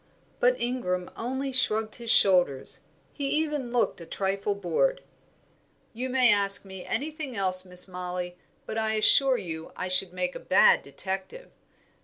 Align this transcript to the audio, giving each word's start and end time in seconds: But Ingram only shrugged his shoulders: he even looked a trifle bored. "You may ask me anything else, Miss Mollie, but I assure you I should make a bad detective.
But 0.39 0.59
Ingram 0.59 1.11
only 1.15 1.51
shrugged 1.51 1.93
his 1.97 2.09
shoulders: 2.09 2.79
he 3.13 3.29
even 3.29 3.69
looked 3.69 4.01
a 4.01 4.05
trifle 4.07 4.55
bored. 4.55 5.03
"You 5.93 6.09
may 6.09 6.33
ask 6.33 6.65
me 6.65 6.83
anything 6.83 7.35
else, 7.35 7.65
Miss 7.65 7.87
Mollie, 7.87 8.35
but 8.65 8.79
I 8.79 8.93
assure 8.93 9.37
you 9.37 9.71
I 9.75 9.89
should 9.89 10.11
make 10.11 10.33
a 10.33 10.39
bad 10.39 10.81
detective. 10.81 11.51